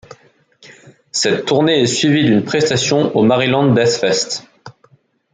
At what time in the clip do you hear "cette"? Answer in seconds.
1.11-1.45